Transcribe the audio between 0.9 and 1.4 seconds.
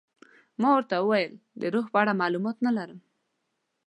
وویل